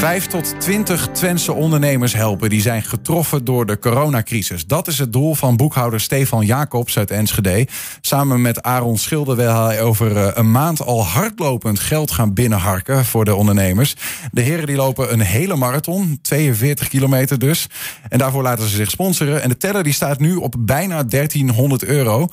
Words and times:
Vijf 0.00 0.26
tot 0.26 0.60
twintig 0.60 1.08
Twentse 1.08 1.52
ondernemers 1.52 2.12
helpen 2.12 2.50
die 2.50 2.60
zijn 2.60 2.82
getroffen 2.82 3.44
door 3.44 3.66
de 3.66 3.78
coronacrisis. 3.78 4.66
Dat 4.66 4.86
is 4.86 4.98
het 4.98 5.12
doel 5.12 5.34
van 5.34 5.56
boekhouder 5.56 6.00
Stefan 6.00 6.46
Jacobs 6.46 6.98
uit 6.98 7.10
Enschede. 7.10 7.66
Samen 8.00 8.40
met 8.40 8.62
Aaron 8.62 8.98
Schilder 8.98 9.36
wil 9.36 9.64
hij 9.64 9.82
over 9.82 10.16
eh, 10.16 10.30
een 10.34 10.50
maand 10.50 10.82
al 10.82 11.04
hardlopend 11.04 11.80
geld 11.80 12.10
gaan 12.10 12.34
binnenharken 12.34 13.04
voor 13.04 13.24
de 13.24 13.34
ondernemers. 13.34 13.96
De 14.32 14.40
heren 14.40 14.66
die 14.66 14.76
lopen 14.76 15.12
een 15.12 15.20
hele 15.20 15.56
marathon, 15.56 16.18
42 16.22 16.88
kilometer 16.88 17.38
dus. 17.38 17.66
En 18.08 18.18
daarvoor 18.18 18.42
laten 18.42 18.68
ze 18.68 18.76
zich 18.76 18.90
sponsoren. 18.90 19.42
En 19.42 19.48
de 19.48 19.56
teller 19.56 19.82
die 19.82 19.92
staat 19.92 20.18
nu 20.18 20.34
op 20.34 20.54
bijna 20.58 21.02
1300 21.02 21.84
euro. 21.84 22.28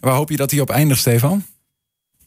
Waar 0.00 0.14
hoop 0.14 0.30
je 0.30 0.36
dat 0.36 0.50
hij 0.50 0.60
op 0.60 0.70
eindigt, 0.70 1.00
Stefan? 1.00 1.44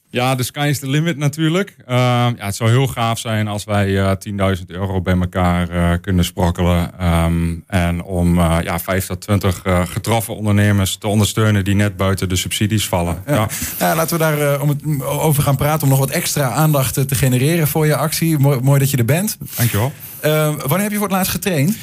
Ja, 0.09 0.35
de 0.35 0.43
sky 0.43 0.67
is 0.69 0.79
the 0.79 0.89
limit 0.89 1.17
natuurlijk. 1.17 1.75
Uh, 1.81 1.87
ja, 1.87 2.33
het 2.37 2.55
zou 2.55 2.69
heel 2.69 2.87
gaaf 2.87 3.19
zijn 3.19 3.47
als 3.47 3.63
wij 3.63 3.87
uh, 3.87 4.11
10.000 4.57 4.65
euro 4.67 5.01
bij 5.01 5.17
elkaar 5.19 5.69
uh, 5.71 5.91
kunnen 6.01 6.25
sprokkelen. 6.25 7.05
Um, 7.05 7.63
en 7.67 8.03
om 8.03 8.39
uh, 8.39 8.57
ja, 8.63 8.79
5 8.79 9.05
tot 9.05 9.21
20 9.21 9.61
getroffen 9.85 10.35
ondernemers 10.35 10.95
te 10.95 11.07
ondersteunen 11.07 11.63
die 11.63 11.75
net 11.75 11.97
buiten 11.97 12.29
de 12.29 12.35
subsidies 12.35 12.87
vallen. 12.87 13.23
Ja, 13.27 13.33
ja. 13.33 13.47
ja 13.79 13.95
laten 13.95 14.17
we 14.17 14.23
daar 14.23 14.61
om 14.61 14.69
het, 14.69 14.81
over 15.03 15.43
gaan 15.43 15.57
praten 15.57 15.83
om 15.83 15.89
nog 15.89 15.99
wat 15.99 16.09
extra 16.09 16.49
aandacht 16.49 16.93
te 16.93 17.15
genereren 17.15 17.67
voor 17.67 17.85
je 17.85 17.95
actie. 17.95 18.37
Mooi, 18.37 18.59
mooi 18.61 18.79
dat 18.79 18.89
je 18.89 18.97
er 18.97 19.05
bent. 19.05 19.37
Dankjewel. 19.55 19.91
wanneer 20.21 20.81
heb 20.81 20.91
je 20.91 20.97
voor 20.97 21.07
het 21.07 21.15
laatst 21.15 21.31
getraind? 21.31 21.77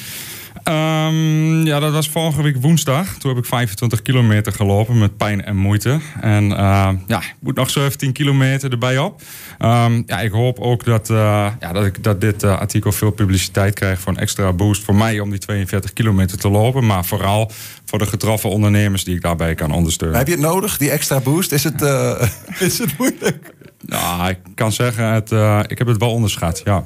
Um, 0.63 1.65
ja, 1.65 1.79
dat 1.79 1.91
was 1.91 2.09
vorige 2.09 2.41
week 2.41 2.61
woensdag. 2.61 3.17
Toen 3.17 3.29
heb 3.29 3.39
ik 3.39 3.45
25 3.45 4.01
kilometer 4.01 4.53
gelopen 4.53 4.97
met 4.97 5.17
pijn 5.17 5.45
en 5.45 5.55
moeite. 5.55 5.99
En 6.21 6.43
uh, 6.43 6.89
ja, 7.07 7.19
ik 7.19 7.35
moet 7.39 7.55
nog 7.55 7.69
17 7.69 8.11
kilometer 8.11 8.71
erbij 8.71 8.97
op. 8.97 9.21
Um, 9.59 10.03
ja, 10.05 10.19
ik 10.19 10.31
hoop 10.31 10.59
ook 10.59 10.85
dat, 10.85 11.09
uh, 11.09 11.17
ja, 11.59 11.71
dat, 11.73 11.85
ik, 11.85 12.03
dat 12.03 12.21
dit 12.21 12.43
uh, 12.43 12.59
artikel 12.59 12.91
veel 12.91 13.11
publiciteit 13.11 13.73
krijgt 13.73 14.01
voor 14.01 14.11
een 14.11 14.19
extra 14.19 14.53
boost 14.53 14.83
voor 14.83 14.95
mij 14.95 15.19
om 15.19 15.29
die 15.29 15.39
42 15.39 15.93
kilometer 15.93 16.37
te 16.37 16.49
lopen. 16.49 16.85
Maar 16.85 17.05
vooral 17.05 17.51
voor 17.85 17.99
de 17.99 18.05
getroffen 18.05 18.49
ondernemers 18.49 19.03
die 19.03 19.15
ik 19.15 19.21
daarbij 19.21 19.55
kan 19.55 19.71
ondersteunen. 19.71 20.17
Heb 20.17 20.27
je 20.27 20.33
het 20.33 20.41
nodig, 20.41 20.77
die 20.77 20.89
extra 20.89 21.19
boost? 21.19 21.51
Is 21.51 21.63
het, 21.63 21.81
is 22.59 22.77
het 22.77 22.97
moeilijk? 22.97 23.53
Nou, 23.85 24.29
ik 24.29 24.37
kan 24.55 24.71
zeggen, 24.71 25.05
het, 25.05 25.31
ik 25.71 25.77
heb 25.77 25.87
het 25.87 25.97
wel 25.97 26.11
onderschat, 26.11 26.61
ja. 26.63 26.85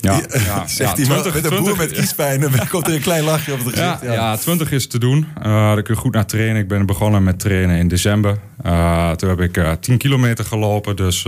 Ja, 0.00 0.20
ja, 0.44 0.66
zegt 0.66 0.98
ja, 0.98 1.04
20, 1.04 1.34
met 1.34 1.44
een 1.44 1.62
boer 1.62 1.76
met 1.76 1.92
kiespijn. 1.92 2.40
Dan 2.40 2.68
komt 2.68 2.86
er 2.86 2.94
een 2.94 3.00
klein 3.00 3.24
lachje 3.24 3.52
op 3.52 3.58
het 3.58 3.68
gezicht. 3.68 4.02
Ja, 4.02 4.12
ja. 4.12 4.36
20 4.36 4.72
is 4.72 4.86
te 4.86 4.98
doen. 4.98 5.26
Uh, 5.38 5.44
daar 5.44 5.82
kun 5.82 5.94
je 5.94 6.00
goed 6.00 6.14
naar 6.14 6.26
trainen. 6.26 6.62
Ik 6.62 6.68
ben 6.68 6.86
begonnen 6.86 7.22
met 7.22 7.38
trainen 7.38 7.76
in 7.76 7.88
december. 7.88 8.38
Uh, 8.66 9.10
toen 9.10 9.28
heb 9.28 9.40
ik 9.40 9.56
uh, 9.56 9.72
10 9.80 9.98
kilometer 9.98 10.44
gelopen. 10.44 10.96
Dus 10.96 11.22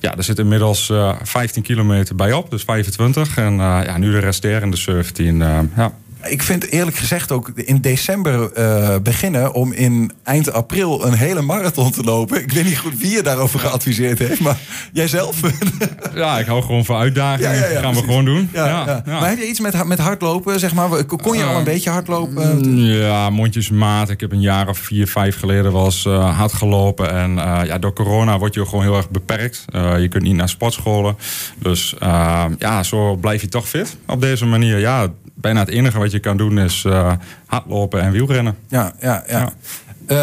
ja, 0.00 0.16
er 0.16 0.24
zit 0.24 0.38
inmiddels 0.38 0.92
15 1.22 1.62
kilometer 1.62 2.14
bij 2.14 2.32
op. 2.32 2.50
Dus 2.50 2.62
25. 2.62 3.36
En 3.36 3.54
ja, 3.54 3.98
nu 3.98 4.10
de 4.10 4.18
resterende 4.18 4.76
17. 4.76 5.38
ja. 5.76 5.92
Ik 6.28 6.42
vind 6.42 6.70
eerlijk 6.70 6.96
gezegd 6.96 7.32
ook 7.32 7.48
in 7.54 7.80
december 7.80 8.50
uh, 8.58 8.96
beginnen 9.02 9.52
om 9.52 9.72
in 9.72 10.12
eind 10.22 10.52
april 10.52 11.06
een 11.06 11.12
hele 11.12 11.40
marathon 11.40 11.90
te 11.90 12.02
lopen. 12.02 12.42
Ik 12.42 12.52
weet 12.52 12.64
niet 12.64 12.78
goed 12.78 12.98
wie 12.98 13.10
je 13.10 13.22
daarover 13.22 13.60
geadviseerd 13.60 14.18
heeft, 14.18 14.40
maar 14.40 14.56
jijzelf. 14.92 15.40
Ja, 16.14 16.38
ik 16.38 16.46
hou 16.46 16.62
gewoon 16.62 16.84
van 16.84 16.96
uitdagingen. 16.96 17.54
Ja, 17.54 17.64
ja, 17.64 17.70
ja, 17.70 17.80
gaan 17.80 17.94
we 17.94 18.00
gewoon 18.00 18.24
doen. 18.24 18.48
Ja, 18.52 19.02
Maar 19.06 19.28
heb 19.28 19.38
je 19.38 19.48
iets 19.48 19.60
met, 19.60 19.84
met 19.84 19.98
hardlopen, 19.98 20.60
zeg 20.60 20.74
maar? 20.74 21.04
Kon 21.04 21.36
je 21.36 21.44
al 21.44 21.56
een 21.56 21.64
beetje 21.64 21.90
hardlopen? 21.90 22.74
Ja, 22.76 23.30
mondjesmaat. 23.30 24.10
Ik 24.10 24.20
heb 24.20 24.32
een 24.32 24.40
jaar 24.40 24.68
of 24.68 24.78
vier, 24.78 25.06
vijf 25.06 25.38
geleden 25.38 25.72
wel 25.72 25.84
eens 25.84 26.04
uh, 26.04 26.38
hard 26.38 26.52
gelopen. 26.52 27.10
En 27.12 27.34
ja, 27.66 27.78
door 27.78 27.92
corona 27.92 28.38
word 28.38 28.54
je 28.54 28.66
gewoon 28.66 28.84
heel 28.84 28.96
erg 28.96 29.10
beperkt. 29.10 29.64
je 29.72 30.06
kunt 30.08 30.22
niet 30.22 30.34
naar 30.34 30.48
sportscholen. 30.48 31.16
Dus 31.58 31.94
ja, 32.58 32.82
zo 32.82 33.16
blijf 33.16 33.40
je 33.40 33.48
toch 33.48 33.68
fit 33.68 33.96
op 34.06 34.20
deze 34.20 34.46
manier. 34.46 34.78
Ja, 34.78 35.08
bijna 35.40 35.60
het 35.60 35.68
enige 35.68 35.98
wat 35.98 36.10
je 36.10 36.18
kan 36.18 36.36
doen 36.36 36.58
is 36.58 36.84
uh, 36.86 37.12
hardlopen 37.46 38.00
en 38.00 38.12
wielrennen. 38.12 38.56
Ja, 38.68 38.92
ja, 39.00 39.24
ja. 39.28 39.38
ja. 39.38 39.52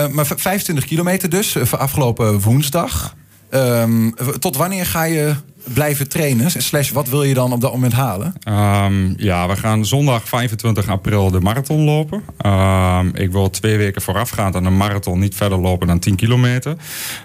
Uh, 0.08 0.14
maar 0.14 0.26
25 0.26 0.86
kilometer 0.86 1.30
dus, 1.30 1.56
uh, 1.56 1.74
afgelopen 1.74 2.40
woensdag. 2.40 3.16
Um, 3.52 4.14
tot 4.40 4.56
wanneer 4.56 4.86
ga 4.86 5.03
je 5.03 5.36
blijven 5.64 6.09
trainen? 6.09 6.52
Slash, 6.52 6.91
wat 6.91 7.09
wil 7.09 7.24
je 7.24 7.34
dan 7.34 7.53
op 7.53 7.62
dat 7.62 7.72
moment 7.72 7.94
halen? 7.94 8.34
Um, 8.47 9.14
ja, 9.18 9.47
we 9.47 9.56
gaan 9.56 9.86
zondag 9.86 10.28
25 10.28 10.90
april 10.90 11.31
de 11.31 11.40
marathon 11.40 11.84
lopen. 11.84 12.24
Um, 12.46 13.16
ik 13.16 13.31
wil 13.31 13.50
twee 13.50 13.78
weken 13.78 14.02
voorafgaand 14.02 14.56
aan 14.56 14.64
de 14.64 14.70
marathon 14.70 15.20
niet 15.20 15.36
verder 15.36 15.59
lopen 15.59 15.88
dan 15.88 16.00
10 16.00 16.16
kilometer. 16.16 16.75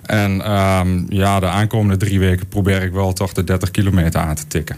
En 0.03 0.43
ja, 1.09 1.41
de 1.41 1.47
aankomende 1.47 1.97
drie 1.97 2.19
weken 2.19 2.49
probeer 2.49 2.83
ik 2.83 2.93
wel 2.93 3.13
toch 3.13 3.33
de 3.33 3.45
30 3.45 3.71
kilometer 3.71 4.21
aan 4.21 4.35
te 4.35 4.47
tikken. 4.47 4.77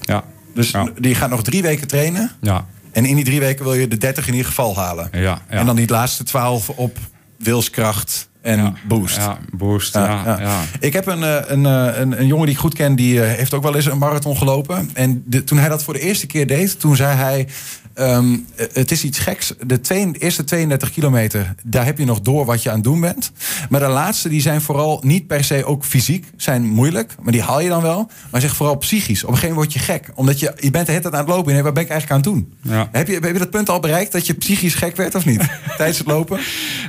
Ja. 0.00 0.24
Dus 0.54 0.70
ja. 0.70 0.88
die 0.98 1.14
gaat 1.14 1.30
nog 1.30 1.42
drie 1.42 1.62
weken 1.62 1.86
trainen. 1.86 2.30
Ja. 2.40 2.66
En 2.92 3.04
in 3.04 3.16
die 3.16 3.24
drie 3.24 3.40
weken 3.40 3.64
wil 3.64 3.74
je 3.74 3.88
de 3.88 3.98
30 3.98 4.26
in 4.26 4.32
ieder 4.32 4.48
geval 4.48 4.76
halen. 4.76 5.08
Ja, 5.12 5.20
ja. 5.20 5.40
En 5.48 5.66
dan 5.66 5.76
die 5.76 5.88
laatste 5.88 6.24
12 6.24 6.68
op 6.68 6.98
wilskracht 7.38 8.28
en 8.40 8.58
ja. 8.58 8.72
boost. 8.88 9.16
Ja, 9.16 9.38
boost. 9.52 9.94
Ja, 9.94 10.22
ja, 10.24 10.40
ja. 10.40 10.60
Ik 10.80 10.92
heb 10.92 11.06
een, 11.06 11.52
een, 11.52 11.64
een, 11.64 12.20
een 12.20 12.26
jongen 12.26 12.46
die 12.46 12.54
ik 12.54 12.60
goed 12.60 12.74
ken, 12.74 12.94
die 12.94 13.20
heeft 13.20 13.54
ook 13.54 13.62
wel 13.62 13.74
eens 13.74 13.86
een 13.86 13.98
marathon 13.98 14.36
gelopen. 14.36 14.90
En 14.92 15.22
de, 15.26 15.44
toen 15.44 15.58
hij 15.58 15.68
dat 15.68 15.82
voor 15.82 15.94
de 15.94 16.00
eerste 16.00 16.26
keer 16.26 16.46
deed, 16.46 16.80
toen 16.80 16.96
zei 16.96 17.16
hij. 17.16 17.48
Um, 17.94 18.46
het 18.72 18.90
is 18.90 19.04
iets 19.04 19.18
geks. 19.18 19.54
De 19.66 19.80
twee, 19.80 20.10
eerste 20.18 20.44
32 20.44 20.90
kilometer, 20.90 21.54
daar 21.62 21.84
heb 21.84 21.98
je 21.98 22.04
nog 22.04 22.20
door 22.20 22.44
wat 22.44 22.62
je 22.62 22.68
aan 22.68 22.74
het 22.74 22.84
doen 22.84 23.00
bent. 23.00 23.32
Maar 23.68 23.80
de 23.80 23.86
laatste, 23.86 24.28
die 24.28 24.40
zijn 24.40 24.60
vooral 24.60 25.00
niet 25.04 25.26
per 25.26 25.44
se 25.44 25.64
ook 25.64 25.84
fysiek, 25.84 26.26
zijn 26.36 26.64
moeilijk. 26.64 27.14
Maar 27.22 27.32
die 27.32 27.42
haal 27.42 27.60
je 27.60 27.68
dan 27.68 27.82
wel. 27.82 28.10
Maar 28.30 28.40
zeg 28.40 28.56
vooral 28.56 28.76
psychisch. 28.76 29.24
Op 29.24 29.28
een 29.28 29.34
gegeven 29.34 29.54
moment 29.54 29.72
word 29.72 29.86
je 29.86 29.92
gek. 29.92 30.10
Omdat 30.14 30.40
je, 30.40 30.52
je 30.56 30.70
bent 30.70 30.86
de 30.86 30.92
hele 30.92 31.04
tijd 31.04 31.14
aan 31.14 31.24
het 31.24 31.28
lopen. 31.28 31.54
En 31.54 31.62
wat 31.62 31.74
ben 31.74 31.82
ik 31.82 31.88
eigenlijk 31.88 32.26
aan 32.26 32.32
het 32.32 32.42
doen? 32.42 32.72
Ja. 32.72 32.88
Heb, 32.92 33.06
je, 33.06 33.12
heb 33.12 33.32
je 33.32 33.38
dat 33.38 33.50
punt 33.50 33.68
al 33.68 33.80
bereikt 33.80 34.12
dat 34.12 34.26
je 34.26 34.34
psychisch 34.34 34.74
gek 34.74 34.96
werd 34.96 35.14
of 35.14 35.24
niet? 35.24 35.48
Tijdens 35.76 35.98
het 35.98 36.06
lopen? 36.06 36.40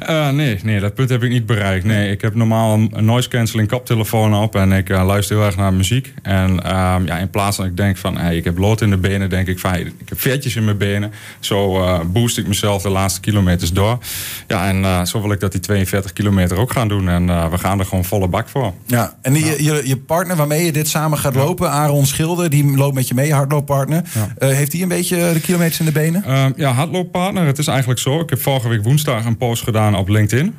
Uh, 0.09 0.29
nee, 0.29 0.59
nee, 0.63 0.79
dat 0.79 0.93
punt 0.93 1.09
heb 1.09 1.23
ik 1.23 1.29
niet 1.29 1.45
bereikt. 1.45 1.85
Nee, 1.85 2.11
ik 2.11 2.21
heb 2.21 2.35
normaal 2.35 2.73
een 2.73 3.05
noise 3.05 3.29
cancelling 3.29 3.67
koptelefoon 3.67 4.35
op. 4.35 4.55
En 4.55 4.71
ik 4.71 4.89
uh, 4.89 5.05
luister 5.05 5.35
heel 5.35 5.45
erg 5.45 5.55
naar 5.55 5.73
muziek. 5.73 6.13
En 6.21 6.51
uh, 6.51 6.95
ja, 7.05 7.17
in 7.17 7.29
plaats 7.29 7.55
van 7.55 7.65
ik 7.65 7.77
denk 7.77 7.97
van, 7.97 8.17
hey, 8.17 8.37
ik 8.37 8.43
heb 8.43 8.57
lood 8.57 8.81
in 8.81 8.89
de 8.89 8.97
benen, 8.97 9.29
denk 9.29 9.47
ik 9.47 9.59
van, 9.59 9.71
hey, 9.71 9.81
ik 9.81 10.09
heb 10.09 10.19
vetjes 10.21 10.55
in 10.55 10.63
mijn 10.63 10.77
benen. 10.77 10.92
Zo 11.39 11.81
uh, 11.81 11.99
boost 12.05 12.37
ik 12.37 12.47
mezelf 12.47 12.81
de 12.81 12.89
laatste 12.89 13.19
kilometers 13.19 13.71
door. 13.71 13.97
Ja, 14.47 14.67
en 14.67 14.81
uh, 14.81 15.03
zo 15.03 15.21
wil 15.21 15.31
ik 15.31 15.39
dat 15.39 15.51
die 15.51 15.61
42 15.61 16.13
kilometer 16.13 16.57
ook 16.57 16.71
gaan 16.71 16.87
doen. 16.87 17.09
En 17.09 17.27
uh, 17.27 17.49
we 17.49 17.57
gaan 17.57 17.79
er 17.79 17.85
gewoon 17.85 18.05
volle 18.05 18.27
bak 18.27 18.49
voor. 18.49 18.73
Ja, 18.85 19.15
en 19.21 19.33
die, 19.33 19.45
ja. 19.45 19.73
je, 19.73 19.87
je 19.87 19.97
partner 19.97 20.35
waarmee 20.35 20.65
je 20.65 20.71
dit 20.71 20.87
samen 20.87 21.17
gaat 21.17 21.35
lopen, 21.35 21.71
Aaron 21.71 22.05
Schilder, 22.05 22.49
die 22.49 22.77
loopt 22.77 22.95
met 22.95 23.07
je 23.07 23.13
mee, 23.13 23.33
hardlooppartner. 23.33 24.03
Ja. 24.13 24.47
heeft 24.47 24.71
hij 24.71 24.81
een 24.81 24.87
beetje 24.87 25.33
de 25.33 25.39
kilometers 25.39 25.79
in 25.79 25.85
de 25.85 25.91
benen? 25.91 26.53
ja, 26.55 26.71
hardlooppartner. 26.71 27.45
Het 27.45 27.57
is 27.57 27.67
eigenlijk 27.67 27.99
zo. 27.99 28.19
Ik 28.19 28.29
heb 28.29 28.41
vorige 28.41 28.67
week 28.67 28.83
woensdag 28.83 29.25
een 29.25 29.37
post 29.37 29.63
gedaan 29.63 29.95
op 29.95 30.07
LinkedIn. 30.07 30.55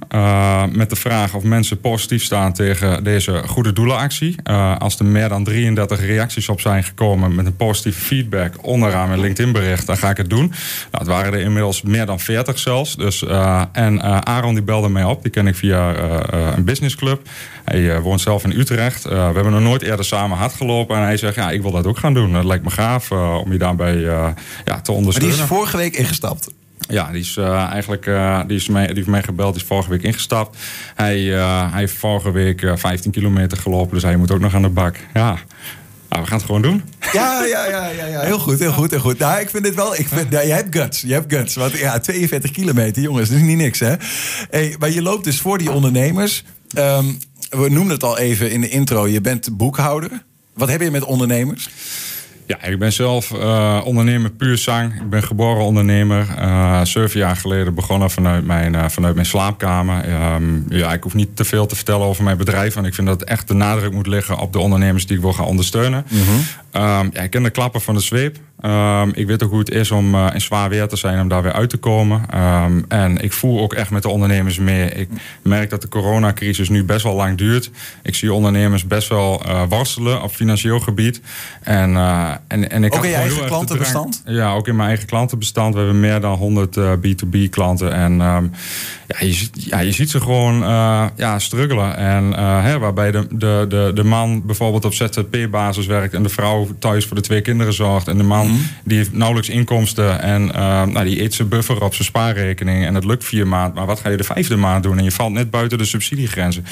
met 0.72 0.90
de 0.90 0.96
vraag 0.96 1.34
of 1.34 1.42
mensen 1.42 1.80
positief 1.80 2.22
staan 2.22 2.52
tegen 2.52 3.04
deze 3.04 3.42
goede 3.46 3.72
doelenactie. 3.72 4.42
als 4.78 4.98
er 4.98 5.04
meer 5.04 5.28
dan 5.28 5.44
33 5.44 6.00
reacties 6.00 6.48
op 6.48 6.60
zijn 6.60 6.84
gekomen 6.84 7.34
met 7.34 7.46
een 7.46 7.56
positieve 7.56 8.00
feedback 8.00 8.54
onderaan 8.60 9.08
mijn 9.08 9.20
LinkedIn 9.20 9.52
bericht, 9.52 9.86
dan 9.86 9.96
ga 9.96 10.10
ik 10.10 10.16
het 10.16 10.23
doen. 10.28 10.46
Nou, 10.46 10.56
het 10.90 11.06
waren 11.06 11.32
er 11.32 11.40
inmiddels 11.40 11.82
meer 11.82 12.06
dan 12.06 12.20
40 12.20 12.58
zelfs. 12.58 12.96
Dus, 12.96 13.22
uh, 13.22 13.62
en 13.72 13.94
uh, 13.94 14.18
Aaron 14.18 14.54
die 14.54 14.62
belde 14.62 14.88
mij 14.88 15.04
op. 15.04 15.22
Die 15.22 15.30
ken 15.30 15.46
ik 15.46 15.54
via 15.54 15.96
uh, 15.96 16.52
een 16.56 16.64
businessclub. 16.64 17.28
Hij 17.64 18.00
woont 18.00 18.20
zelf 18.20 18.44
in 18.44 18.58
Utrecht. 18.58 19.02
we 19.02 19.14
hebben 19.14 19.52
nog 19.52 19.60
nooit 19.60 19.82
eerder 19.82 20.04
samen 20.04 20.38
hard 20.38 20.52
gelopen. 20.52 20.96
En 20.96 21.02
hij 21.02 21.16
zegt, 21.16 21.34
ja, 21.34 21.50
ik 21.50 21.62
wil 21.62 21.70
dat 21.70 21.86
ook 21.86 21.98
gaan 21.98 22.14
doen. 22.14 22.32
Dat 22.32 22.44
lijkt 22.44 22.64
me 22.64 22.70
gaaf 22.70 23.10
om 23.12 23.52
je 23.52 23.58
daarbij 23.58 23.96
ja, 23.98 24.34
te 24.82 24.92
ondersteunen. 24.92 25.02
Maar 25.02 25.20
die 25.20 25.28
is 25.30 25.58
vorige 25.58 25.76
week 25.76 25.96
ingestapt? 25.96 26.48
Ja, 26.88 27.10
die 27.10 27.20
is 27.20 27.36
uh, 27.36 27.64
eigenlijk 27.64 28.06
uh, 28.06 28.40
die 28.46 28.56
is 28.56 28.68
mij, 28.68 28.86
die 28.86 28.94
heeft 28.94 29.06
mij 29.06 29.22
gebeld, 29.22 29.52
die 29.52 29.62
is 29.62 29.68
vorige 29.68 29.90
week 29.90 30.02
ingestapt. 30.02 30.58
Hij, 30.94 31.20
uh, 31.20 31.70
hij 31.70 31.80
heeft 31.80 31.94
vorige 31.94 32.30
week 32.30 32.72
15 32.74 33.10
kilometer 33.10 33.58
gelopen, 33.58 33.94
dus 33.94 34.02
hij 34.02 34.16
moet 34.16 34.30
ook 34.30 34.40
nog 34.40 34.54
aan 34.54 34.62
de 34.62 34.68
bak. 34.68 34.96
Ja. 35.14 35.38
Nou, 36.14 36.26
we 36.26 36.32
gaan 36.32 36.38
het 36.38 36.46
gewoon 36.46 36.62
doen. 36.62 36.82
Ja, 37.12 37.44
ja, 37.44 37.66
ja, 37.66 37.88
ja, 37.88 38.06
ja. 38.06 38.20
heel 38.20 38.38
goed, 38.38 38.58
heel 38.58 38.72
goed, 38.72 38.90
heel 38.90 39.00
goed. 39.00 39.18
Nou, 39.18 39.40
ik 39.40 39.50
vind 39.50 39.64
dit 39.64 39.74
wel, 39.74 39.94
ik 39.94 40.08
vind, 40.08 40.30
je 40.30 40.36
hebt 40.36 40.76
guts, 40.76 41.00
je 41.00 41.12
hebt 41.12 41.32
guts. 41.32 41.54
Want 41.54 41.78
ja, 41.78 41.98
42 42.00 42.50
kilometer, 42.50 43.02
jongens, 43.02 43.28
dat 43.28 43.38
is 43.38 43.44
niet 43.44 43.56
niks, 43.56 43.78
hè. 43.78 43.94
Hey, 44.50 44.76
maar 44.78 44.90
je 44.90 45.02
loopt 45.02 45.24
dus 45.24 45.40
voor 45.40 45.58
die 45.58 45.70
ondernemers. 45.70 46.44
Um, 46.78 47.18
we 47.50 47.68
noemden 47.68 47.94
het 47.94 48.02
al 48.02 48.18
even 48.18 48.50
in 48.50 48.60
de 48.60 48.68
intro, 48.68 49.08
je 49.08 49.20
bent 49.20 49.56
boekhouder. 49.56 50.24
Wat 50.54 50.68
heb 50.68 50.80
je 50.80 50.90
met 50.90 51.04
ondernemers? 51.04 51.68
Ja, 52.46 52.62
ik 52.62 52.78
ben 52.78 52.92
zelf 52.92 53.30
uh, 53.30 53.80
ondernemer 53.84 54.30
puur 54.30 54.58
zang. 54.58 54.94
Ik 54.94 55.10
ben 55.10 55.22
geboren 55.22 55.64
ondernemer. 55.64 56.26
Uh, 56.38 56.84
zeven 56.84 57.20
jaar 57.20 57.36
geleden 57.36 57.74
begonnen 57.74 58.10
vanuit 58.10 58.44
mijn, 58.44 58.74
uh, 58.74 58.88
vanuit 58.88 59.14
mijn 59.14 59.26
slaapkamer. 59.26 60.32
Um, 60.34 60.64
ja, 60.68 60.92
ik 60.92 61.02
hoef 61.02 61.14
niet 61.14 61.36
te 61.36 61.44
veel 61.44 61.66
te 61.66 61.76
vertellen 61.76 62.06
over 62.06 62.24
mijn 62.24 62.36
bedrijf. 62.36 62.74
Want 62.74 62.86
ik 62.86 62.94
vind 62.94 63.06
dat 63.06 63.22
echt 63.22 63.48
de 63.48 63.54
nadruk 63.54 63.92
moet 63.92 64.06
liggen 64.06 64.38
op 64.38 64.52
de 64.52 64.58
ondernemers 64.58 65.06
die 65.06 65.16
ik 65.16 65.22
wil 65.22 65.32
gaan 65.32 65.46
ondersteunen. 65.46 66.06
Mm 66.08 66.20
-hmm. 66.22 66.82
um, 66.82 67.10
ja, 67.12 67.22
ik 67.22 67.30
ken 67.30 67.42
de 67.42 67.50
klappen 67.50 67.80
van 67.80 67.94
de 67.94 68.00
zweep. 68.00 68.36
Ehm, 68.60 69.10
ik 69.14 69.26
weet 69.26 69.42
ook 69.42 69.50
hoe 69.50 69.58
het 69.58 69.70
is 69.70 69.90
om 69.90 70.16
in 70.16 70.40
zwaar 70.40 70.68
weer 70.68 70.88
te 70.88 70.96
zijn, 70.96 71.20
om 71.20 71.28
daar 71.28 71.42
weer 71.42 71.52
uit 71.52 71.70
te 71.70 71.76
komen. 71.76 72.22
Ehm, 72.30 72.82
en 72.88 73.18
ik 73.18 73.32
voel 73.32 73.60
ook 73.60 73.72
echt 73.72 73.90
met 73.90 74.02
de 74.02 74.08
ondernemers 74.08 74.58
mee. 74.58 74.88
Ik 74.90 75.08
merk 75.42 75.70
dat 75.70 75.82
de 75.82 75.88
coronacrisis 75.88 76.68
nu 76.68 76.84
best 76.84 77.02
wel 77.02 77.14
lang 77.14 77.38
duurt. 77.38 77.70
Ik 78.02 78.14
zie 78.14 78.32
ondernemers 78.32 78.86
best 78.86 79.08
wel 79.08 79.42
worstelen 79.68 80.22
op 80.22 80.30
financieel 80.30 80.80
gebied. 80.80 81.20
En, 81.62 81.96
en, 82.48 82.70
en 82.70 82.84
ik 82.84 82.94
ook 82.94 83.04
in 83.04 83.10
je 83.10 83.16
eigen 83.16 83.46
klantenbestand? 83.46 84.22
Ja, 84.26 84.52
ook 84.52 84.68
in 84.68 84.76
mijn 84.76 84.88
eigen 84.88 85.06
klantenbestand. 85.06 85.74
We 85.74 85.80
hebben 85.80 86.00
meer 86.00 86.20
dan 86.20 86.34
100 86.34 86.78
B2B 86.78 87.48
klanten. 87.50 87.92
En 87.92 88.20
um, 88.20 88.50
ja, 89.06 89.26
je, 89.26 89.48
ja, 89.52 89.78
je 89.78 89.92
ziet 89.92 90.10
ze 90.10 90.20
gewoon 90.20 90.62
uh, 90.62 91.06
ja, 91.16 91.38
struggelen. 91.38 91.96
En 91.96 92.24
uh, 92.24 92.62
hè, 92.62 92.78
waarbij 92.78 93.10
de, 93.10 93.26
de, 93.30 93.66
de, 93.68 93.90
de 93.94 94.04
man 94.04 94.46
bijvoorbeeld 94.46 94.84
op 94.84 94.94
ZZP-basis 94.94 95.86
werkt 95.86 96.14
en 96.14 96.22
de 96.22 96.28
vrouw 96.28 96.68
thuis 96.78 97.06
voor 97.06 97.16
de 97.16 97.22
twee 97.22 97.40
kinderen 97.40 97.72
zorgt. 97.72 98.08
En 98.08 98.16
de 98.16 98.22
man 98.22 98.46
mhm. 98.46 98.56
die 98.84 98.96
heeft 98.96 99.12
nauwelijks 99.12 99.48
inkomsten 99.48 100.22
en 100.22 100.42
uh, 100.42 100.52
nou, 100.82 101.04
die 101.04 101.22
eet 101.22 101.34
zijn 101.34 101.48
buffer 101.48 101.82
op 101.82 101.94
zijn 101.94 102.08
spaarrekening. 102.08 102.86
En 102.86 102.94
het 102.94 103.04
lukt 103.04 103.24
vier 103.24 103.46
maanden. 103.46 103.74
Maar 103.74 103.86
wat 103.86 104.00
ga 104.00 104.08
je 104.08 104.16
de 104.16 104.24
vijfde 104.24 104.56
maand 104.56 104.82
doen? 104.82 104.98
En 104.98 105.04
je 105.04 105.12
valt 105.12 105.32
net 105.32 105.50
buiten 105.50 105.78
de 105.78 105.84
subsidiegrenzen. 105.84 106.64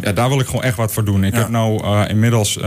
ja, 0.00 0.12
daar 0.14 0.28
wil 0.28 0.40
ik 0.40 0.46
gewoon 0.46 0.62
echt 0.62 0.76
wat 0.76 0.92
voor 0.92 1.04
doen. 1.04 1.24
Ik 1.24 1.34
heb 1.34 1.48
nou 1.48 1.84
inmiddels 2.06 2.58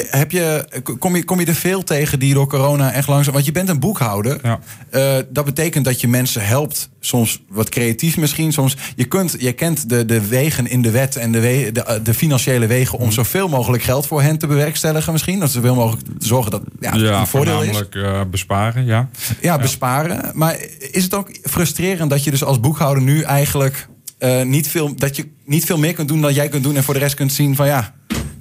heb 0.09 0.31
je, 0.31 0.65
kom, 0.99 1.15
je, 1.15 1.23
kom 1.23 1.39
je 1.39 1.45
er 1.45 1.55
veel 1.55 1.83
tegen 1.83 2.19
die 2.19 2.33
door 2.33 2.47
corona 2.47 2.91
echt 2.91 3.07
langzaam... 3.07 3.33
Want 3.33 3.45
je 3.45 3.51
bent 3.51 3.69
een 3.69 3.79
boekhouder. 3.79 4.39
Ja. 4.43 4.59
Uh, 4.91 5.23
dat 5.29 5.45
betekent 5.45 5.85
dat 5.85 6.01
je 6.01 6.07
mensen 6.07 6.45
helpt. 6.45 6.89
Soms 6.99 7.41
wat 7.49 7.69
creatief 7.69 8.17
misschien. 8.17 8.53
Soms, 8.53 8.77
je, 8.95 9.05
kunt, 9.05 9.35
je 9.39 9.51
kent 9.51 9.89
de, 9.89 10.05
de 10.05 10.27
wegen 10.27 10.67
in 10.67 10.81
de 10.81 10.91
wet 10.91 11.15
en 11.15 11.31
de, 11.31 11.39
we, 11.39 11.69
de, 11.73 11.99
de, 12.03 12.13
financiële 12.13 12.67
wegen... 12.67 12.97
om 12.97 13.05
mhm. 13.05 13.13
zoveel 13.13 13.47
mogelijk 13.47 13.83
geld 13.83 14.07
voor 14.07 14.21
hen 14.21 14.37
te 14.37 14.47
bewerkstelligen 14.47 15.11
misschien. 15.11 15.39
Dat 15.39 15.51
zoveel 15.51 15.75
mogelijk 15.75 16.07
zorgen 16.17 16.51
dat 16.51 16.61
ja, 16.79 16.95
ja 16.95 17.19
een 17.19 17.27
voordeel 17.27 17.63
is. 17.63 17.83
Uh, 17.91 18.21
besparen, 18.31 18.85
ja. 18.85 19.09
ja. 19.41 19.57
besparen. 19.57 20.31
Maar 20.33 20.57
is 20.91 21.03
het 21.03 21.13
ook 21.13 21.37
frustrerend 21.43 22.09
dat 22.09 22.23
je 22.23 22.31
dus 22.31 22.43
als 22.43 22.59
boekhouder 22.59 23.03
nu 23.03 23.21
eigenlijk... 23.21 23.87
Uh, 24.19 24.41
niet 24.41 24.67
veel, 24.67 24.95
dat 24.95 25.15
je 25.15 25.27
niet 25.45 25.65
veel 25.65 25.77
meer 25.77 25.93
kunt 25.93 26.07
doen 26.07 26.21
dan 26.21 26.33
jij 26.33 26.49
kunt 26.49 26.63
doen... 26.63 26.75
en 26.75 26.83
voor 26.83 26.93
de 26.93 26.99
rest 26.99 27.15
kunt 27.15 27.33
zien 27.33 27.55
van 27.55 27.67
ja 27.67 27.93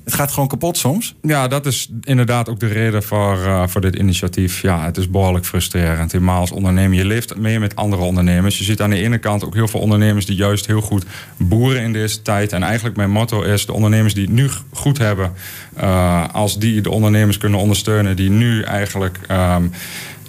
het 0.04 0.14
gaat 0.14 0.32
gewoon 0.32 0.48
kapot 0.48 0.76
soms. 0.76 1.14
Ja, 1.22 1.48
dat 1.48 1.66
is 1.66 1.90
inderdaad 2.00 2.48
ook 2.48 2.60
de 2.60 2.66
reden 2.66 3.02
voor, 3.02 3.38
uh, 3.38 3.66
voor 3.66 3.80
dit 3.80 3.94
initiatief. 3.94 4.62
Ja, 4.62 4.84
het 4.84 4.96
is 4.96 5.10
behoorlijk 5.10 5.44
frustrerend. 5.44 6.12
Helemaal 6.12 6.40
als 6.40 6.52
ondernemer. 6.52 6.98
Je 6.98 7.04
leeft 7.04 7.36
mee 7.36 7.58
met 7.58 7.76
andere 7.76 8.02
ondernemers. 8.02 8.58
Je 8.58 8.64
ziet 8.64 8.80
aan 8.80 8.90
de 8.90 9.02
ene 9.02 9.18
kant 9.18 9.44
ook 9.44 9.54
heel 9.54 9.68
veel 9.68 9.80
ondernemers 9.80 10.26
die 10.26 10.36
juist 10.36 10.66
heel 10.66 10.80
goed 10.80 11.04
boeren 11.36 11.82
in 11.82 11.92
deze 11.92 12.22
tijd. 12.22 12.52
En 12.52 12.62
eigenlijk 12.62 12.96
mijn 12.96 13.10
motto 13.10 13.42
is: 13.42 13.66
de 13.66 13.72
ondernemers 13.72 14.14
die 14.14 14.24
het 14.24 14.32
nu 14.32 14.48
goed 14.72 14.98
hebben, 14.98 15.32
uh, 15.80 16.28
als 16.32 16.58
die 16.58 16.80
de 16.80 16.90
ondernemers 16.90 17.38
kunnen 17.38 17.60
ondersteunen, 17.60 18.16
die 18.16 18.30
nu 18.30 18.62
eigenlijk. 18.62 19.18
Um, 19.30 19.72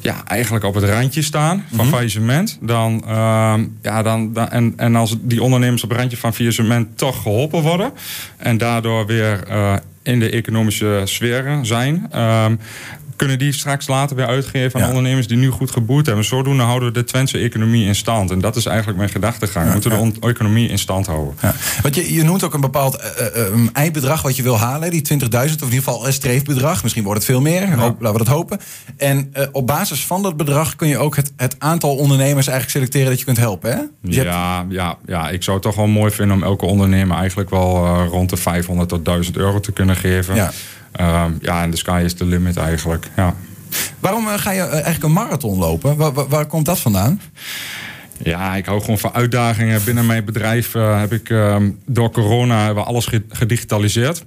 ja, 0.03 0.23
eigenlijk 0.25 0.65
op 0.65 0.73
het 0.73 0.83
randje 0.83 1.21
staan 1.21 1.65
van 1.75 1.85
mm 1.85 1.91
faillissement. 1.91 2.57
Dan, 2.61 3.03
uh, 3.07 3.53
ja, 3.81 4.01
dan, 4.01 4.33
dan, 4.33 4.49
en, 4.49 4.73
en 4.75 4.95
als 4.95 5.15
die 5.21 5.43
ondernemers 5.43 5.83
op 5.83 5.89
het 5.89 5.97
randje 5.97 6.17
van 6.17 6.33
faillissement 6.33 6.97
toch 6.97 7.21
geholpen 7.21 7.61
worden. 7.61 7.91
En 8.37 8.57
daardoor 8.57 9.05
weer 9.05 9.43
uh, 9.49 9.75
in 10.03 10.19
de 10.19 10.29
economische 10.29 11.01
sferen 11.03 11.65
zijn. 11.65 12.09
Uh, 12.15 12.45
kunnen 13.23 13.45
die 13.45 13.53
straks 13.59 13.87
later 13.87 14.15
weer 14.15 14.25
uitgeven 14.25 14.81
aan 14.81 14.87
ondernemers 14.87 15.27
die 15.27 15.37
nu 15.37 15.49
goed 15.49 15.71
geboerd 15.71 16.05
hebben. 16.05 16.25
Zodoende 16.25 16.63
houden 16.63 16.87
we 16.87 16.93
de 16.93 17.03
Twentse 17.03 17.37
economie 17.37 17.85
in 17.85 17.95
stand. 17.95 18.31
En 18.31 18.39
dat 18.39 18.55
is 18.55 18.65
eigenlijk 18.65 18.97
mijn 18.97 19.09
gedachtegang. 19.09 19.67
We 19.67 19.73
moeten 19.73 20.13
de 20.13 20.27
economie 20.27 20.69
in 20.69 20.79
stand 20.79 21.07
houden. 21.07 21.33
Want 21.81 21.95
je, 21.95 22.13
je 22.13 22.23
noemt 22.23 22.43
ook 22.43 22.53
een 22.53 22.61
bepaald 22.61 22.97
uh, 22.97 23.37
uh, 23.37 23.67
eindbedrag 23.73 24.21
wat 24.21 24.35
je 24.35 24.43
wil 24.43 24.57
halen, 24.57 24.91
die 24.91 25.01
20.000, 25.01 25.29
of 25.29 25.41
in 25.41 25.49
ieder 25.49 25.69
geval 25.69 26.07
een 26.07 26.13
streefbedrag. 26.13 26.83
Misschien 26.83 27.03
wordt 27.03 27.19
het 27.19 27.29
veel 27.29 27.41
meer, 27.41 27.79
Hoop, 27.79 28.01
laten 28.01 28.19
we 28.19 28.25
dat 28.25 28.35
hopen. 28.35 28.59
En 28.97 29.33
uh, 29.37 29.43
op 29.51 29.67
basis 29.67 30.05
van 30.05 30.21
dat 30.21 30.37
bedrag 30.37 30.75
kun 30.75 30.87
je 30.87 30.97
ook 30.97 31.15
het, 31.15 31.33
het 31.37 31.55
aantal 31.59 31.95
ondernemers 31.95 32.47
eigenlijk 32.47 32.69
selecteren 32.69 33.09
dat 33.09 33.19
je 33.19 33.25
kunt 33.25 33.37
helpen. 33.37 33.71
Hè? 33.71 33.81
Dus 34.01 34.15
ja, 34.15 34.65
ja, 34.69 34.97
ja, 35.05 35.29
ik 35.29 35.43
zou 35.43 35.57
het 35.57 35.65
toch 35.65 35.75
wel 35.75 35.87
mooi 35.87 36.11
vinden 36.11 36.35
om 36.35 36.43
elke 36.43 36.65
ondernemer 36.65 37.17
eigenlijk 37.17 37.49
wel 37.49 38.03
rond 38.05 38.29
de 38.29 38.37
500 38.37 38.89
tot 38.89 39.05
1000 39.05 39.37
euro 39.37 39.59
te 39.59 39.71
kunnen 39.71 39.95
geven. 39.95 40.35
Ja. 40.35 40.51
Ehm, 40.93 41.31
ja, 41.41 41.63
en 41.63 41.69
de 41.69 41.77
sky 41.77 42.01
is 42.05 42.13
the 42.13 42.25
limit 42.25 42.57
eigenlijk. 42.57 43.09
Ja. 43.15 43.35
Waarom 43.99 44.27
eh, 44.27 44.33
ga 44.37 44.51
je 44.51 44.61
eh, 44.61 44.71
eigenlijk 44.71 45.03
een 45.03 45.11
marathon 45.11 45.57
lopen? 45.57 45.95
Waar, 45.95 46.27
waar, 46.27 46.45
komt 46.45 46.65
dat 46.65 46.79
vandaan? 46.79 47.21
Ja, 48.17 48.55
ik 48.55 48.65
hou 48.65 48.81
gewoon 48.81 48.99
van 48.99 49.13
uitdagingen. 49.13 49.83
Binnen 49.83 50.05
mijn 50.05 50.25
bedrijf 50.25 50.75
uh, 50.75 50.99
heb 50.99 51.13
ik 51.13 51.29
uh, 51.29 51.55
door 51.85 52.11
corona 52.11 52.65
hebben 52.65 52.83
we 52.83 52.89
alles 52.89 53.09
gedigitaliseerd. 53.29 54.23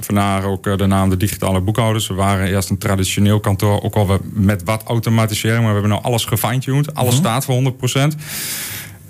Vandaar 0.00 0.44
ook 0.44 0.78
de 0.78 0.86
naam 0.86 1.10
de 1.10 1.16
digitale 1.16 1.60
boekhouders. 1.60 2.08
We 2.08 2.14
waren 2.14 2.46
eerst 2.46 2.70
een 2.70 2.78
traditioneel 2.78 3.40
kantoor, 3.40 3.82
ook 3.82 3.94
al 3.94 4.20
met 4.32 4.62
wat 4.64 4.82
automatisering, 4.86 5.62
maar 5.62 5.74
we 5.74 5.80
hebben 5.80 5.98
nu 5.98 6.02
alles 6.02 6.24
gefine-tuned. 6.24 6.94
Alles 6.94 7.14
mhm. 7.14 7.22
staat 7.22 7.44
voor 7.44 7.74
100%. 8.12 8.14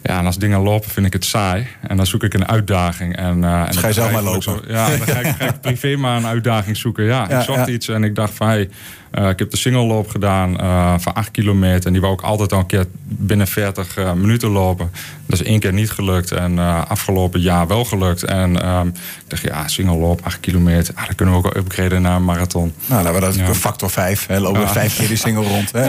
Ja, 0.03 0.19
en 0.19 0.27
als 0.27 0.39
dingen 0.39 0.61
lopen 0.61 0.91
vind 0.91 1.07
ik 1.07 1.13
het 1.13 1.25
saai. 1.25 1.67
En 1.89 1.97
dan 1.97 2.07
zoek 2.07 2.23
ik 2.23 2.35
een 2.35 2.49
uitdaging. 2.49 3.17
En, 3.17 3.39
uh, 3.39 3.61
en 3.61 3.75
ga 3.75 3.87
je 3.87 3.93
zelf 3.93 4.13
maar 4.13 4.23
lopen? 4.23 4.61
ja, 4.69 4.89
dan 4.89 5.07
ga 5.07 5.19
ik, 5.19 5.35
ga 5.39 5.45
ik, 5.45 5.61
privé 5.69 5.97
maar 5.97 6.17
een 6.17 6.27
uitdaging 6.27 6.77
zoeken. 6.77 7.05
Ja, 7.05 7.29
ik 7.29 7.43
zocht 7.43 7.69
iets 7.69 7.89
en 7.89 8.05
ik 8.05 8.15
dacht 8.15 8.35
van... 8.35 8.47
Hey, 8.47 8.69
uh, 9.13 9.29
ik 9.29 9.39
heb 9.39 9.51
de 9.51 9.57
single 9.57 9.83
loop 9.83 10.09
gedaan 10.09 10.61
uh, 10.61 10.95
van 10.99 11.15
8 11.15 11.31
kilometer. 11.31 11.87
En 11.87 11.93
die 11.93 12.01
wou 12.01 12.13
ik 12.13 12.23
altijd 12.23 12.53
al 12.53 12.59
een 12.59 12.67
keer 12.67 12.87
binnen 13.03 13.47
40 13.47 13.99
uh, 13.99 14.13
minuten 14.13 14.49
lopen. 14.49 14.91
Dat 15.27 15.41
is 15.41 15.47
één 15.47 15.61
keer 15.61 15.73
niet 15.73 15.91
gelukt. 15.91 16.33
En 16.33 16.59
afgelopen 16.89 17.41
jaar 17.41 17.67
wel 17.67 17.85
gelukt. 17.85 18.23
En 18.23 18.69
um, 18.69 18.89
ik 18.89 18.95
dacht, 19.27 19.43
ja, 19.43 19.69
single 19.69 19.97
loop, 19.97 20.21
8 20.25 20.41
kilometer. 20.41 20.95
Ah, 20.95 21.07
dan 21.07 21.15
kunnen 21.15 21.35
we 21.35 21.49
ook 21.49 21.57
upgraden 21.57 22.03
naar 22.03 22.17
een 22.17 22.25
marathon. 22.25 22.75
Nou, 22.87 23.03
laten 23.03 23.21
we 23.21 23.27
dat 23.27 23.35
ja. 23.35 23.55
factor 23.55 23.91
5. 23.91 24.27
Hè, 24.27 24.41
lopen 24.41 24.61
we 24.61 24.69
vijf 24.69 24.97
keer 24.97 25.09
die 25.09 25.17
single 25.17 25.49
rond. 25.49 25.73
Hè. 25.73 25.89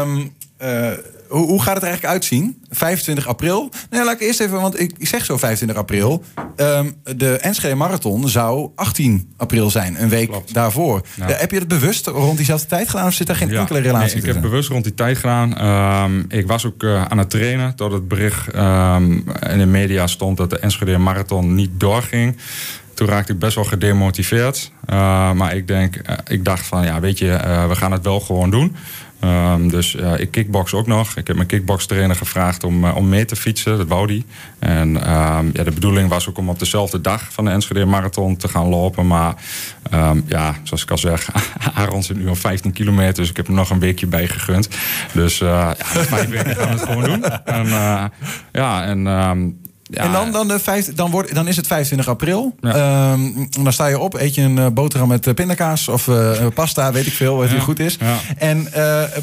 um, 0.00 0.32
hoe, 1.30 1.46
hoe, 1.46 1.62
gaat 1.62 1.74
het 1.74 1.82
eigenlijk 1.82 2.12
uitzien? 2.12 2.62
25 2.70 3.26
april. 3.26 3.70
Nou, 3.90 4.04
laat 4.04 4.14
ik 4.14 4.20
eerst 4.20 4.40
even, 4.40 4.60
want 4.60 4.80
ik, 4.80 4.92
ik 4.98 5.08
zeg 5.08 5.24
zo 5.24 5.36
25 5.36 5.78
april. 5.78 6.24
Um, 6.56 6.94
de 7.16 7.36
Enschede 7.36 7.74
Marathon 7.74 8.28
zou 8.28 8.70
18 8.74 9.32
april 9.36 9.70
zijn, 9.70 10.02
een 10.02 10.08
week 10.08 10.30
daarvoor. 10.52 11.06
Ja. 11.14 11.28
Uh, 11.28 11.38
heb 11.38 11.50
je 11.50 11.58
het 11.58 11.68
bewust 11.68 12.06
rond 12.06 12.36
diezelfde 12.36 12.66
tijd 12.66 12.88
gedaan 12.88 13.06
of 13.06 13.12
zit 13.12 13.26
daar 13.26 13.36
geen 13.36 13.54
enkele 13.54 13.78
relatie 13.78 14.16
nee, 14.16 14.28
Ik 14.28 14.32
heb 14.32 14.42
bewust 14.42 14.68
rond 14.68 14.84
die 14.84 14.94
tijd 14.94 15.18
gedaan. 15.18 15.64
Um, 16.04 16.24
ik 16.28 16.46
was 16.46 16.66
ook 16.66 16.82
uh, 16.82 17.04
aan 17.04 17.18
het 17.18 17.30
trainen 17.30 17.74
tot 17.74 17.92
het 17.92 18.08
bericht 18.08 18.56
um, 18.56 19.24
in 19.50 19.58
de 19.58 19.66
media 19.66 20.06
stond 20.06 20.36
dat 20.36 20.50
de 20.50 20.58
Enschede 20.58 20.98
Marathon 20.98 21.54
niet 21.54 21.70
doorging. 21.72 22.36
Toen 22.94 23.08
raakte 23.08 23.32
ik 23.32 23.38
best 23.38 23.54
wel 23.54 23.64
gedemotiveerd. 23.64 24.72
Uh, 24.90 25.32
maar 25.32 25.56
ik 25.56 25.66
denk, 25.66 25.96
uh, 25.96 26.16
ik 26.26 26.44
dacht 26.44 26.66
van 26.66 26.84
ja, 26.84 27.00
weet 27.00 27.18
je, 27.18 27.26
uh, 27.26 27.68
we 27.68 27.74
gaan 27.74 27.92
het 27.92 28.04
wel 28.04 28.20
gewoon 28.20 28.50
doen. 28.50 28.76
Um, 29.24 29.68
dus 29.68 29.94
uh, 29.94 30.18
ik 30.18 30.30
kickbox 30.30 30.74
ook 30.74 30.86
nog. 30.86 31.16
Ik 31.16 31.26
heb 31.26 31.36
mijn 31.36 31.48
kickbox 31.48 31.86
trainer 31.86 32.16
gevraagd 32.16 32.64
om, 32.64 32.84
uh, 32.84 32.96
om 32.96 33.08
mee 33.08 33.24
te 33.24 33.36
fietsen. 33.36 33.78
Dat 33.78 33.86
wou 33.86 34.06
die. 34.06 34.24
En 34.58 34.88
um, 34.88 35.50
ja, 35.52 35.64
de 35.64 35.70
bedoeling 35.74 36.08
was 36.08 36.28
ook 36.28 36.38
om 36.38 36.48
op 36.48 36.58
dezelfde 36.58 37.00
dag 37.00 37.32
van 37.32 37.44
de 37.44 37.50
Enschede 37.50 37.84
Marathon 37.84 38.36
te 38.36 38.48
gaan 38.48 38.66
lopen. 38.66 39.06
Maar 39.06 39.34
um, 39.94 40.24
ja, 40.26 40.54
zoals 40.62 40.82
ik 40.82 40.90
al 40.90 40.98
zeg, 40.98 41.28
Aaron 41.74 42.02
zit 42.02 42.16
nu 42.16 42.28
al 42.28 42.34
15 42.34 42.72
kilometer. 42.72 43.14
Dus 43.14 43.30
ik 43.30 43.36
heb 43.36 43.46
hem 43.46 43.54
nog 43.54 43.70
een 43.70 43.80
weekje 43.80 44.06
bij 44.06 44.28
gegund. 44.28 44.68
Dus 45.12 45.40
uh, 45.40 45.48
ja, 45.48 46.26
weken 46.28 46.56
gaan 46.56 46.68
we 46.68 46.80
het 46.80 46.82
gewoon 46.82 47.04
doen. 47.04 47.24
En, 47.44 47.66
ja, 48.52 48.84
en 48.84 49.06
en 49.90 50.12
dan, 50.12 50.32
dan, 50.32 50.48
de 50.48 50.58
vijf, 50.58 50.94
dan, 50.94 51.10
wordt, 51.10 51.34
dan 51.34 51.48
is 51.48 51.56
het 51.56 51.66
25 51.66 52.08
april. 52.08 52.54
Ja. 52.60 53.12
Um, 53.12 53.48
dan 53.62 53.72
sta 53.72 53.86
je 53.86 53.98
op, 53.98 54.14
eet 54.14 54.34
je 54.34 54.42
een 54.42 54.56
uh, 54.56 54.66
boterham 54.66 55.08
met 55.08 55.26
uh, 55.26 55.34
pindakaas 55.34 55.88
of 55.88 56.06
uh, 56.06 56.46
pasta, 56.54 56.92
weet 56.92 57.06
ik 57.06 57.12
veel, 57.12 57.36
wat 57.36 57.50
ja. 57.50 57.58
goed 57.58 57.80
is. 57.80 57.98
En 58.38 58.68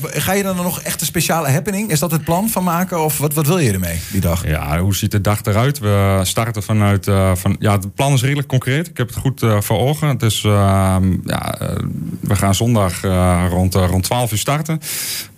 ga 0.01 0.33
je 0.33 0.43
dan 0.43 0.55
nog 0.55 0.81
echt 0.81 1.01
een 1.01 1.07
speciale 1.07 1.49
happening? 1.49 1.89
Is 1.89 1.99
dat 1.99 2.11
het 2.11 2.23
plan 2.23 2.49
van 2.49 2.63
maken? 2.63 3.03
Of 3.03 3.17
wat, 3.17 3.33
wat 3.33 3.47
wil 3.47 3.57
je 3.57 3.71
ermee 3.71 3.99
die 4.11 4.21
dag? 4.21 4.47
Ja, 4.47 4.79
hoe 4.79 4.95
ziet 4.95 5.11
de 5.11 5.21
dag 5.21 5.39
eruit? 5.43 5.79
We 5.79 6.19
starten 6.23 6.63
vanuit. 6.63 7.05
van, 7.33 7.55
ja, 7.59 7.71
het 7.71 7.95
plan 7.95 8.13
is 8.13 8.21
redelijk 8.21 8.47
concreet. 8.47 8.87
Ik 8.87 8.97
heb 8.97 9.07
het 9.07 9.17
goed 9.17 9.45
voor 9.59 9.79
ogen. 9.79 10.07
Het 10.07 10.23
is, 10.23 10.43
ehm, 10.45 11.11
ja, 11.25 11.57
we 12.19 12.35
gaan 12.35 12.55
zondag 12.55 13.01
rond, 13.49 13.73
rond 13.75 14.03
12 14.03 14.31
uur 14.31 14.37
starten. 14.37 14.79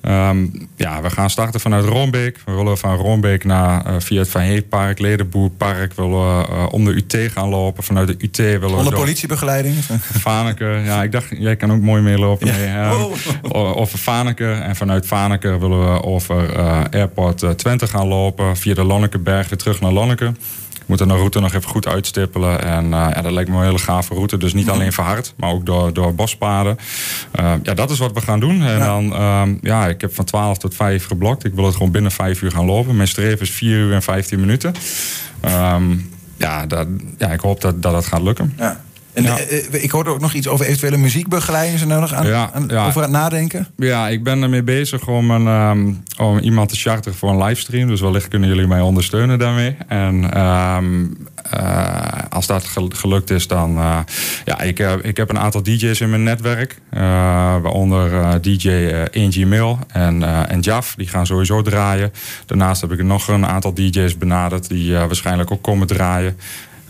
Ehm, 0.02 0.46
ja, 0.76 1.02
we 1.02 1.10
gaan 1.10 1.30
starten 1.30 1.60
vanuit 1.60 1.86
Rombeek. 1.86 2.38
We 2.46 2.52
willen 2.52 2.78
van 2.78 2.96
Rombeek 2.96 3.44
naar 3.44 3.88
uh, 3.88 3.94
via 4.00 4.20
het 4.20 4.30
Van 4.30 4.42
Heetpark, 4.42 5.00
Ledenboerpark. 5.00 5.94
We 5.94 6.02
willen 6.02 6.46
uh, 6.50 6.66
om 6.72 6.86
de 6.86 6.92
UT 6.92 7.32
gaan 7.32 7.50
lopen. 7.50 7.84
Vanuit 7.84 8.08
de 8.08 8.16
UT 8.18 8.38
willen 8.38 8.70
we 8.70 8.76
Onder 8.76 8.94
politiebegeleiding? 8.94 9.76
Vaneke. 10.28 10.82
Ja, 10.86 11.04
ik 11.04 11.12
dacht, 11.12 11.26
jij 11.30 11.56
kan 11.56 11.72
ook 11.72 11.82
mooi 11.82 12.02
meelopen. 12.02 12.48
Ja. 12.48 12.92
Um, 12.92 13.12
oh. 13.42 13.78
Over 13.78 14.00
Vaneke. 14.00 14.52
En 14.52 14.76
vanuit 14.76 15.08
Vaneke 15.08 15.60
willen 15.60 15.94
we 15.94 16.04
over 16.04 16.58
uh, 16.58 16.82
Airport 16.92 17.58
Twente 17.58 17.88
gaan 17.88 18.08
lopen. 18.08 18.58
Via 18.58 18.74
de 18.74 18.84
Lonnekeberg 18.84 19.50
weer 19.50 19.58
terug 19.60 19.82
naar 19.82 19.92
Lonneke 19.92 20.34
moeten 20.90 21.08
de 21.08 21.14
route 21.14 21.40
nog 21.40 21.54
even 21.54 21.70
goed 21.70 21.88
uitstippelen. 21.88 22.64
En 22.64 22.86
uh, 22.86 22.92
ja, 22.92 23.22
dat 23.22 23.32
lijkt 23.32 23.50
me 23.50 23.56
een 23.56 23.64
hele 23.64 23.78
gave 23.78 24.14
route. 24.14 24.38
Dus 24.38 24.54
niet 24.54 24.70
alleen 24.70 24.94
verhard, 24.94 25.34
maar 25.38 25.50
ook 25.50 25.66
door, 25.66 25.94
door 25.94 26.16
bospaden. 26.16 26.78
Uh, 27.40 27.52
ja, 27.64 27.74
dat 27.74 27.90
is 27.90 28.00
wat 28.00 28.14
we 28.14 28.22
gaan 28.22 28.40
doen. 28.40 28.62
En 28.62 28.78
ja. 28.78 28.86
dan, 28.86 29.22
um, 29.22 29.60
ja, 29.62 29.88
ik 29.88 30.02
heb 30.02 30.16
van 30.16 30.26
12 30.26 30.58
tot 30.58 30.76
5 30.76 31.06
geblokt. 31.06 31.46
Ik 31.46 31.54
wil 31.54 31.66
het 31.66 31.76
gewoon 31.76 31.92
binnen 31.92 32.12
5 32.12 32.42
uur 32.42 32.52
gaan 32.52 32.66
lopen. 32.66 32.96
Mijn 32.96 33.08
streef 33.08 33.42
is 33.42 33.52
4 33.52 33.78
uur 33.78 33.94
en 33.94 34.02
15 34.02 34.40
minuten. 34.40 34.74
Um, 35.46 36.10
ja, 36.38 36.66
dat, 36.66 36.88
ja, 37.18 37.28
ik 37.28 37.40
hoop 37.40 37.62
dat, 37.62 37.82
dat 37.82 37.94
het 37.94 38.06
gaat 38.06 38.22
lukken. 38.22 38.54
Ja. 38.58 38.82
En 39.14 39.24
ja. 39.24 39.38
ik 39.72 39.92
hoorde 39.92 40.10
ook 40.10 40.20
nog 40.20 40.34
iets 40.34 40.48
over 40.48 40.66
eventuele 40.66 40.98
muziekbegeleiding. 40.98 41.80
Er 41.82 41.88
nog 41.88 42.14
aan, 42.14 42.28
ja, 42.28 42.50
aan 42.54 42.66
ja. 42.68 42.88
over 42.88 43.04
aan 43.04 43.14
het 43.14 43.22
nadenken? 43.22 43.68
Ja, 43.78 44.08
ik 44.08 44.24
ben 44.24 44.42
ermee 44.42 44.64
bezig 44.64 45.08
om, 45.08 45.32
een, 45.32 45.48
um, 45.48 46.04
om 46.18 46.38
iemand 46.38 46.70
te 46.70 46.76
charteren 46.76 47.18
voor 47.18 47.30
een 47.30 47.44
livestream. 47.44 47.88
Dus 47.88 48.02
wellicht 48.02 48.28
kunnen 48.28 48.50
jullie 48.50 48.68
mij 48.68 48.82
ondersteunen 48.82 49.40
daarmee. 49.40 49.76
En 49.88 50.40
um, 50.42 51.18
uh, 51.54 51.98
als 52.30 52.48
dat 52.48 52.66
gelukt 52.90 53.30
is, 53.30 53.48
dan... 53.48 53.78
Uh, 53.78 53.98
ja, 54.46 54.62
ik, 54.62 54.80
ik 55.02 55.18
heb 55.18 55.30
een 55.30 55.40
aantal 55.40 55.64
DJ's 55.64 56.02
in 56.02 56.10
mijn 56.10 56.24
netwerk. 56.24 56.78
waaronder 57.62 58.42
DJ 58.42 58.92
Angie 59.14 59.46
Mill 59.46 59.76
en, 59.88 60.48
en 60.50 60.60
Jaf. 60.60 60.94
Die 60.98 61.08
gaan 61.08 61.26
sowieso 61.26 61.62
draaien. 61.62 62.12
Daarnaast 62.46 62.82
heb 62.82 62.92
ik 62.92 63.04
nog 63.04 63.28
een 63.28 63.46
aantal 63.46 63.74
DJ's 63.74 64.18
benaderd... 64.18 64.70
die 64.70 64.94
waarschijnlijk 64.94 65.52
ook 65.52 65.62
komen 65.62 65.88
draaien. 65.88 66.38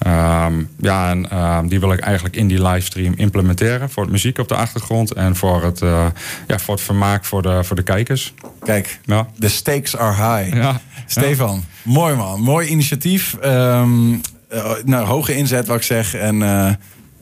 Um, 0.07 0.69
ja, 0.77 1.09
en 1.09 1.37
um, 1.37 1.67
die 1.67 1.79
wil 1.79 1.91
ik 1.91 1.99
eigenlijk 1.99 2.35
in 2.35 2.47
die 2.47 2.61
livestream 2.61 3.13
implementeren. 3.15 3.89
Voor 3.89 4.03
het 4.03 4.11
muziek 4.11 4.37
op 4.37 4.47
de 4.47 4.55
achtergrond 4.55 5.13
en 5.13 5.35
voor 5.35 5.63
het, 5.63 5.81
uh, 5.81 6.05
ja, 6.47 6.59
voor 6.59 6.73
het 6.73 6.83
vermaak 6.83 7.25
voor 7.25 7.41
de, 7.41 7.63
voor 7.63 7.75
de 7.75 7.83
kijkers. 7.83 8.33
Kijk, 8.63 8.99
de 9.05 9.25
ja. 9.39 9.47
stakes 9.47 9.97
are 9.97 10.13
high. 10.13 10.55
Ja. 10.55 10.81
Stefan, 11.05 11.63
ja. 11.83 11.91
mooi 11.91 12.15
man. 12.15 12.41
Mooi 12.41 12.67
initiatief. 12.67 13.37
Um, 13.45 14.21
uh, 14.53 14.71
nou, 14.85 15.05
hoge 15.05 15.35
inzet, 15.35 15.67
wat 15.67 15.77
ik 15.77 15.83
zeg. 15.83 16.13
En 16.13 16.35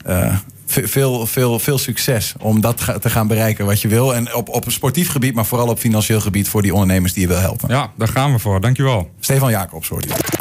uh, 0.06 0.34
veel, 0.66 1.26
veel, 1.26 1.58
veel 1.58 1.78
succes 1.78 2.34
om 2.38 2.60
dat 2.60 2.76
te 3.00 3.10
gaan 3.10 3.26
bereiken 3.26 3.66
wat 3.66 3.80
je 3.80 3.88
wil. 3.88 4.14
En 4.14 4.34
op, 4.34 4.48
op 4.48 4.66
een 4.66 4.72
sportief 4.72 5.10
gebied, 5.10 5.34
maar 5.34 5.46
vooral 5.46 5.68
op 5.68 5.78
financieel 5.78 6.20
gebied 6.20 6.48
voor 6.48 6.62
die 6.62 6.72
ondernemers 6.72 7.12
die 7.12 7.22
je 7.22 7.28
wil 7.28 7.40
helpen. 7.40 7.68
Ja, 7.68 7.90
daar 7.96 8.08
gaan 8.08 8.32
we 8.32 8.38
voor. 8.38 8.60
Dankjewel. 8.60 9.10
Stefan 9.20 9.50
Jacobs 9.50 9.88
hoort 9.88 10.04
je. 10.04 10.37